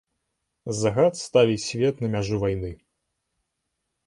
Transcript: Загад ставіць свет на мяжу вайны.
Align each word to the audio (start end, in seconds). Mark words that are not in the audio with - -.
Загад 0.79 1.13
ставіць 1.25 1.61
свет 1.67 1.95
на 2.05 2.09
мяжу 2.15 2.35
вайны. 2.45 2.71